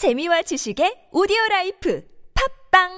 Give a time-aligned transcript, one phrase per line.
[0.00, 2.02] 재미와 지식의 오디오 라이프
[2.70, 2.88] 팟빵!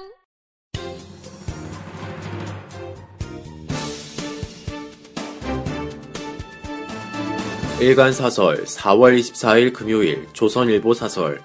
[7.81, 11.41] 일간 사설 4월 24일 금요일 조선일보 사설.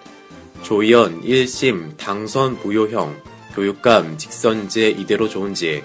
[0.62, 3.20] 조희연 1심 당선 무효형
[3.56, 5.82] 교육감 직선제 이대로 좋은지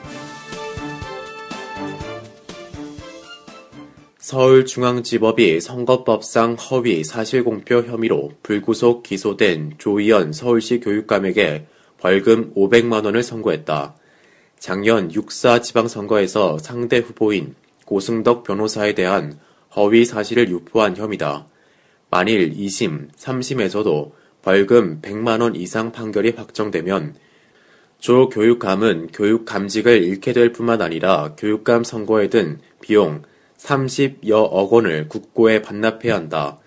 [4.33, 11.67] 서울중앙지법이 선거법상 허위 사실공표 혐의로 불구속 기소된 조희연 서울시 교육감에게
[11.99, 13.95] 벌금 500만 원을 선고했다.
[14.57, 17.53] 작년 6사 지방선거에서 상대 후보인
[17.85, 19.37] 고승덕 변호사에 대한
[19.75, 21.45] 허위 사실을 유포한 혐의다.
[22.09, 27.13] 만일 2심, 3심에서도 벌금 100만 원 이상 판결이 확정되면
[27.99, 33.21] 조 교육감은 교육감직을 잃게 될 뿐만 아니라 교육감 선거에 든 비용
[33.63, 36.59] 30여억 원을 국고에 반납해야 한다.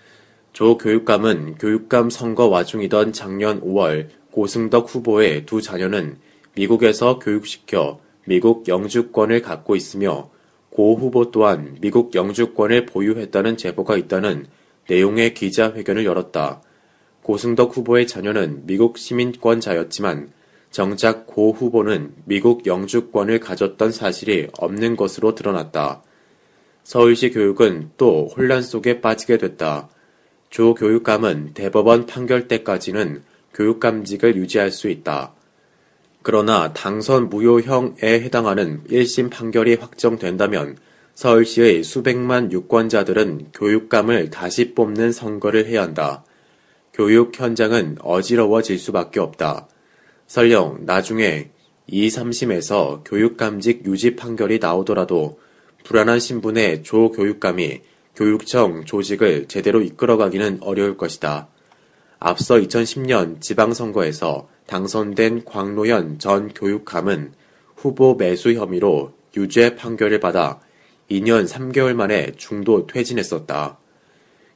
[0.52, 6.18] 조 교육감은 교육감 선거 와중이던 작년 5월 고승덕 후보의 두 자녀는
[6.54, 10.30] 미국에서 교육시켜 미국 영주권을 갖고 있으며
[10.70, 14.46] 고 후보 또한 미국 영주권을 보유했다는 제보가 있다는
[14.88, 16.62] 내용의 기자회견을 열었다.
[17.22, 20.30] 고승덕 후보의 자녀는 미국 시민권자였지만
[20.70, 26.02] 정작 고 후보는 미국 영주권을 가졌던 사실이 없는 것으로 드러났다.
[26.86, 29.88] 서울시 교육은 또 혼란 속에 빠지게 됐다.
[30.50, 35.34] 조 교육감은 대법원 판결 때까지는 교육감직을 유지할 수 있다.
[36.22, 40.76] 그러나 당선 무효형에 해당하는 1심 판결이 확정된다면
[41.14, 46.24] 서울시의 수백만 유권자들은 교육감을 다시 뽑는 선거를 해야 한다.
[46.92, 49.66] 교육 현장은 어지러워질 수밖에 없다.
[50.28, 51.50] 설령 나중에
[51.88, 55.40] 2, 3심에서 교육감직 유지 판결이 나오더라도
[55.86, 57.80] 불안한 신분의 조 교육감이
[58.16, 61.46] 교육청 조직을 제대로 이끌어가기는 어려울 것이다.
[62.18, 67.34] 앞서 2010년 지방선거에서 당선된 광노현 전 교육감은
[67.76, 70.58] 후보 매수 혐의로 유죄 판결을 받아
[71.08, 73.78] 2년 3개월 만에 중도 퇴진했었다.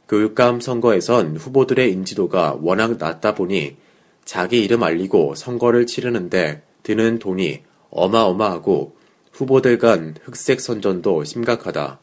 [0.09, 3.77] 교육감 선거에선 후보들의 인지도가 워낙 낮다 보니
[4.25, 8.99] 자기 이름 알리고 선거를 치르는데 드는 돈이 어마어마하고
[9.41, 11.99] 후보들 간 흑색 선전도 심각하다.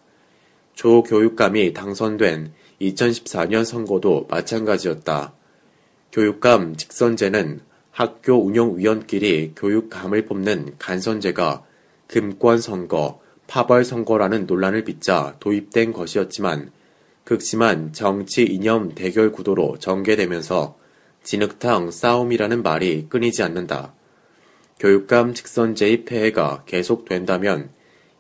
[0.74, 5.34] 조 교육감이 당선된 2014년 선거도 마찬가지였다.
[6.12, 7.62] 교육감 직선제는
[7.92, 11.64] 학교 운영위원끼리 교육감을 뽑는 간선제가
[12.08, 16.72] 금권 선거, 파벌 선거라는 논란을 빚자 도입된 것이었지만
[17.24, 20.76] 극심한 정치 이념 대결 구도로 전개되면서
[21.22, 23.94] 진흙탕 싸움이라는 말이 끊이지 않는다.
[24.80, 27.70] 교육감 직선제의 폐해가 계속된다면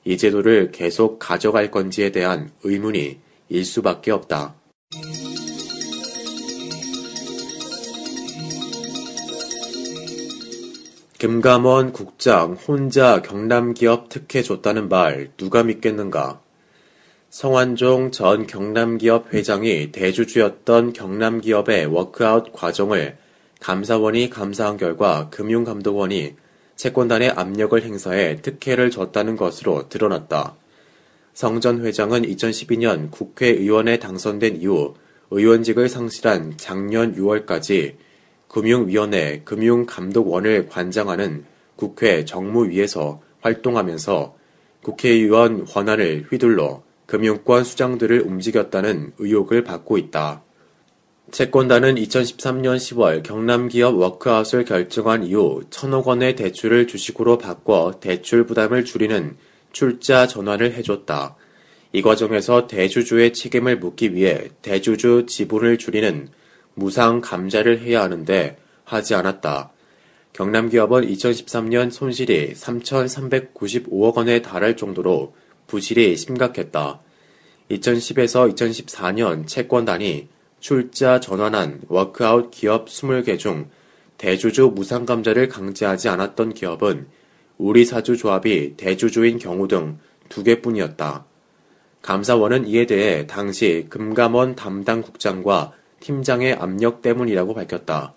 [0.03, 3.19] 이 제도를 계속 가져갈 건지에 대한 의문이
[3.50, 4.56] 일 수밖에 없다.
[11.19, 16.41] 김감원 국장 혼자 경남기업 특혜 줬다는 말 누가 믿겠는가?
[17.29, 23.18] 성완종 전 경남기업 회장이 대주주였던 경남기업의 워크아웃 과정을
[23.59, 26.35] 감사원이 감사한 결과 금융감독원이
[26.77, 30.55] 채권단에 압력을 행사해 특혜를 줬다는 것으로 드러났다.
[31.33, 34.95] 성 전 회장은 2012년 국회의원에 당선된 이후
[35.29, 37.95] 의원직을 상실한 작년 6월까지
[38.47, 41.45] 금융위원회 금융감독원을 관장하는
[41.75, 44.35] 국회 정무위에서 활동하면서
[44.81, 50.44] 국회의원 권한을 휘둘러 금융권 수장들을 움직였다는 의혹을 받고 있다.
[51.31, 59.35] 채권단은 2013년 10월 경남기업 워크아웃을 결정한 이후 천억 원의 대출을 주식으로 바꿔 대출 부담을 줄이는
[59.73, 61.35] 출자 전환을 해줬다.
[61.91, 66.29] 이 과정에서 대주주의 책임을 묻기 위해 대주주 지분을 줄이는
[66.75, 69.71] 무상 감자를 해야 하는데 하지 않았다.
[70.31, 75.33] 경남기업은 2013년 손실이 3,395억 원에 달할 정도로
[75.67, 77.01] 부실이 심각했다.
[77.69, 80.29] 2010에서 2014년 채권단이
[80.59, 83.69] 출자 전환한 워크아웃 기업 20개 중
[84.18, 87.07] 대주주 무상감자를 강제하지 않았던 기업은
[87.57, 90.00] 우리 사주 조합이 대주주인 경우 등
[90.30, 91.25] 두 개뿐이었다.
[92.01, 98.13] 감사원은 이에 대해 당시 금감원 담당 국장과 팀장의 압력 때문이라고 밝혔다.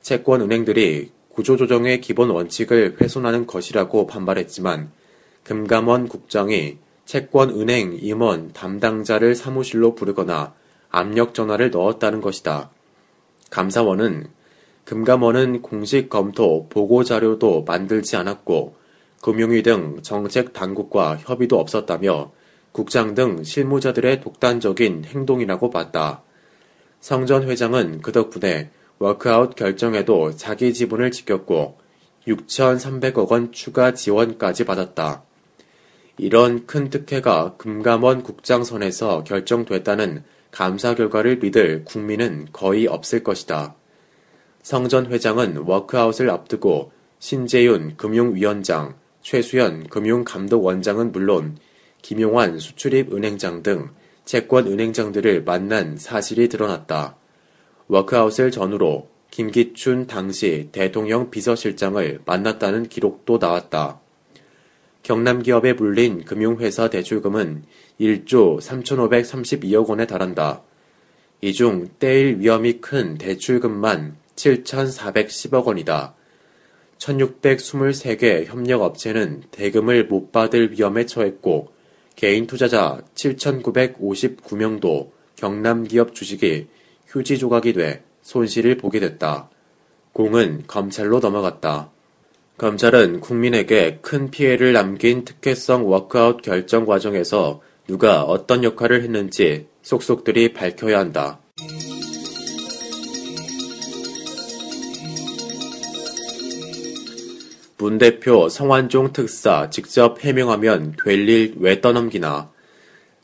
[0.00, 4.90] 채권 은행들이 구조조정의 기본 원칙을 훼손하는 것이라고 반발했지만
[5.44, 10.54] 금감원 국장이 채권 은행 임원 담당자를 사무실로 부르거나
[10.90, 12.70] 압력 전화를 넣었다는 것이다.
[13.50, 14.28] 감사원은
[14.84, 18.76] 금감원은 공식 검토 보고 자료도 만들지 않았고
[19.22, 22.32] 금융위 등 정책 당국과 협의도 없었다며
[22.72, 26.22] 국장 등 실무자들의 독단적인 행동이라고 봤다.
[27.00, 31.78] 성전 회장은 그 덕분에 워크아웃 결정에도 자기 지분을 지켰고
[32.26, 35.22] 6,300억 원 추가 지원까지 받았다.
[36.18, 43.74] 이런 큰 특혜가 금감원 국장선에서 결정됐다는 감사 결과를 믿을 국민은 거의 없을 것이다.
[44.62, 51.58] 성전 회장은 워크아웃을 앞두고 신재윤 금융위원장, 최수연 금융감독원장은 물론
[52.02, 53.90] 김용환 수출입은행장 등
[54.24, 57.16] 채권은행장들을 만난 사실이 드러났다.
[57.88, 64.00] 워크아웃을 전후로 김기춘 당시 대통령 비서실장을 만났다는 기록도 나왔다.
[65.02, 67.64] 경남 기업에 물린 금융회사 대출금은
[68.00, 70.62] 1조 3,532억 원에 달한다.
[71.42, 76.14] 이 중 떼일 위험이 큰 대출금만 7,410억 원이다.
[76.98, 81.72] 1,623개 협력업체는 대금을 못 받을 위험에 처했고
[82.14, 86.66] 개인 투자자 7,959명도 경남 기업 주식이
[87.06, 89.48] 휴지 조각이 돼 손실을 보게 됐다.
[90.12, 91.90] 공은 검찰로 넘어갔다.
[92.60, 100.98] 검찰은 국민에게 큰 피해를 남긴 특혜성 워크아웃 결정 과정에서 누가 어떤 역할을 했는지 속속들이 밝혀야
[100.98, 101.40] 한다.
[107.78, 112.52] 문 대표 성완종 특사 직접 해명하면 될 일 왜 떠넘기나.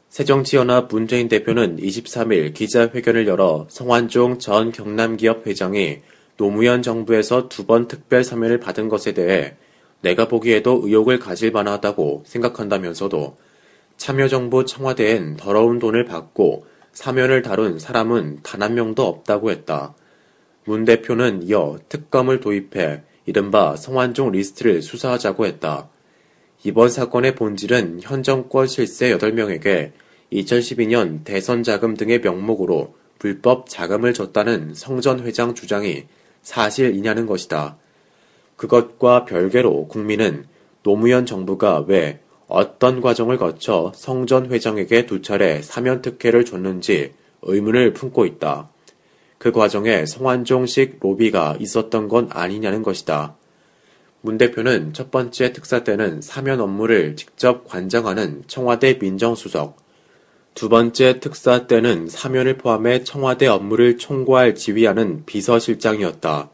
[0.08, 5.98] 새정치연합 문재인 대표는 23일 기자회견을 열어 성완종 전 경남기업 회장이
[6.36, 9.56] 노무현 정부에서 두 번 특별 사면을 받은 것에 대해
[10.02, 13.36] 내가 보기에도 의혹을 가질 만하다고 생각한다면서도
[13.96, 19.94] 참여정부 청와대엔 더러운 돈을 받고 사면을 다룬 사람은 단 한 명도 없다고 했다.
[20.64, 25.88] 문 대표는 이어 특검을 도입해 이른바 성완종 리스트를 수사하자고 했다.
[26.64, 29.92] 이번 사건의 본질은 현 정권 실세 8명에게
[30.32, 36.04] 2012년 대선 자금 등의 명목으로 불법 자금을 줬다는 성전 회장 주장이
[36.46, 37.76] 사실이냐는 것이다.
[38.54, 40.46] 그것과 별개로 국민은
[40.84, 48.26] 노무현 정부가 왜 어떤 과정을 거쳐 성전 회장에게 두 차례 사면 특혜를 줬는지 의문을 품고
[48.26, 48.70] 있다.
[49.38, 53.34] 그 과정에 성완종식 로비가 있었던 건 아니냐는 것이다.
[54.20, 59.76] 문 대표는 첫 번째 특사 때는 사면 업무를 직접 관장하는 청와대 민정수석,
[60.56, 66.48] 두 번째 특사 때는 사면을 포함해 청와대 업무를 총괄 지휘하는 비서실장이었다.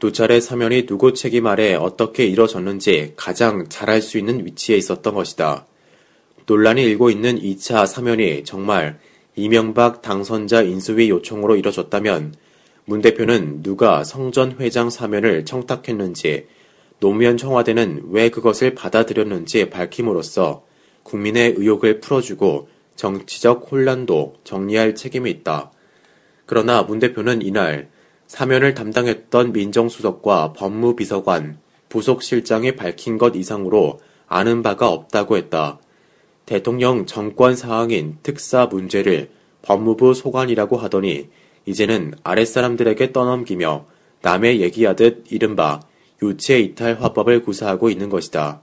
[0.00, 5.64] 두 차례 사면이 누구 책임 아래 어떻게 이뤄졌는지 가장 잘알수 있는 위치에 있었던 것이다.
[6.46, 8.98] 논란이 일고 있는 2차 사면이 정말
[9.36, 12.34] 이명박 당선자 인수위 요청으로 이뤄졌다면
[12.84, 16.48] 문 대표는 누가 성전 회장 사면을 청탁했는지
[16.98, 20.64] 노무현 청와대는 왜 그것을 받아들였는지 밝힘으로써
[21.04, 25.70] 국민의 의혹을 풀어주고 정치적 혼란도 정리할 책임이 있다.
[26.46, 27.88] 그러나 문 대표는 이날
[28.26, 31.58] 사면을 담당했던 민정수석과 법무비서관,
[31.88, 35.78] 부속실장이 밝힌 것 이상으로 아는 바가 없다고 했다.
[36.44, 39.30] 대통령 전권 사항인 특사 문제를
[39.62, 41.28] 법무부 소관이라고 하더니
[41.66, 43.86] 이제는 아랫사람들에게 떠넘기며
[44.22, 45.80] 남의 얘기하듯 이른바
[46.22, 48.62] 유체 이탈 화법을 구사하고 있는 것이다.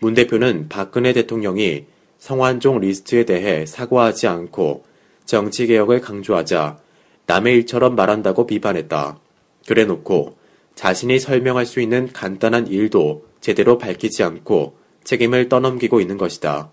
[0.00, 1.84] 문 대표는 박근혜 대통령이
[2.20, 4.84] 성완종 리스트에 대해 사과하지 않고
[5.24, 6.78] 정치개혁을 강조하자
[7.26, 9.18] 남의 일처럼 말한다고 비판했다.
[9.66, 10.36] 그래 놓고
[10.74, 16.70] 자신이 설명할 수 있는 간단한 일도 제대로 밝히지 않고 책임을 떠넘기고 있는 것이다.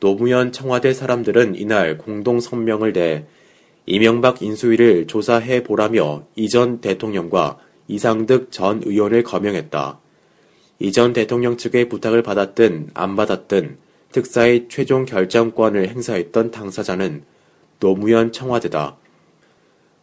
[0.00, 3.24] 노무현 청와대 사람들은 이날 공동 성명을 내
[3.86, 10.00] 이명박 인수위를 조사해 보라며 이전 대통령과 이상득 전 의원을 거명했다.
[10.80, 13.78] 이전 대통령 측의 부탁을 받았든 안 받았든
[14.12, 17.24] 특사의 최종 결정권을 행사했던 당사자는
[17.80, 18.96] 노무현 청와대다.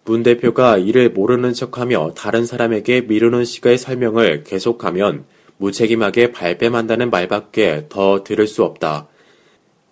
[0.05, 5.25] 문 대표가 이를 모르는 척하며 다른 사람에게 미루는 식의 설명을 계속하면
[5.57, 9.07] 무책임하게 발뺌한다는 말밖에 더 들을 수 없다.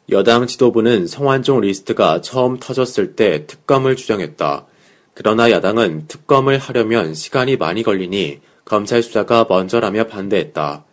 [0.10, 4.66] 여당 지도부는 성완종 리스트가 처음 터졌을 때 특검을 주장했다.
[5.14, 10.84] 그러나 야당은 특검을 하려면 시간이 많이 걸리니 검찰 수사가 먼저라며 반대했다.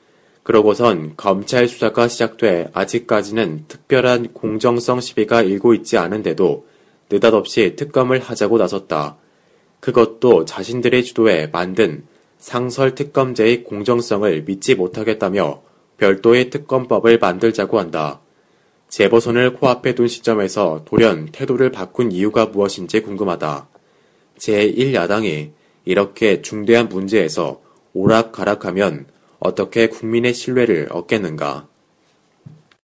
[0.48, 6.66] 그러고선 검찰 수사가 시작돼 아직까지는 특별한 공정성 시비가 일고 있지 않은데도
[7.10, 9.18] 느닷없이 특검을 하자고 나섰다.
[9.80, 12.04] 그것도 자신들의 주도에 만든
[12.38, 15.60] 상설 특검제의 공정성을 믿지 못하겠다며
[15.98, 18.20] 별도의 특검법을 만들자고 한다.
[18.88, 23.68] 재보선을 코앞에 둔 시점에서 돌연 태도를 바꾼 이유가 무엇인지 궁금하다.
[24.38, 25.50] 제1야당이
[25.84, 27.60] 이렇게 중대한 문제에서
[27.92, 31.68] 오락가락하면 어떻게 국민의 신뢰를 얻겠는가?